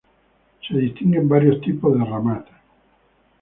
Se 0.67 0.75
distinguen 0.77 1.29
varios 1.29 1.61
tipos 1.61 1.95
de 1.95 2.03
"ramat". 2.03 2.47